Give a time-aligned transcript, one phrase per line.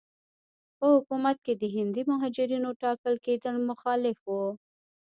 [0.77, 4.45] په حکومت کې د هندي مهاجرینو ټاکل کېدل مخالف وو.